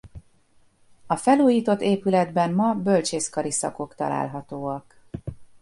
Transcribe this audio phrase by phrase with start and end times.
[1.07, 5.01] A felújított épületben ma bölcsészkari szakok találhatóak.